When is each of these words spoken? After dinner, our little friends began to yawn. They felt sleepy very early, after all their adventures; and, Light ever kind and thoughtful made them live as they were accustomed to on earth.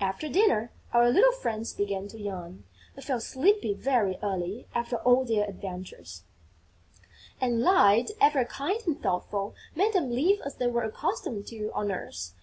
After 0.00 0.26
dinner, 0.30 0.72
our 0.94 1.10
little 1.10 1.32
friends 1.32 1.74
began 1.74 2.08
to 2.08 2.18
yawn. 2.18 2.64
They 2.94 3.02
felt 3.02 3.22
sleepy 3.24 3.74
very 3.74 4.16
early, 4.22 4.66
after 4.74 4.96
all 4.96 5.22
their 5.26 5.46
adventures; 5.46 6.24
and, 7.42 7.60
Light 7.60 8.10
ever 8.18 8.46
kind 8.46 8.80
and 8.86 9.02
thoughtful 9.02 9.54
made 9.74 9.92
them 9.92 10.10
live 10.10 10.40
as 10.46 10.54
they 10.54 10.68
were 10.68 10.84
accustomed 10.84 11.46
to 11.48 11.70
on 11.74 11.92
earth. 11.92 12.32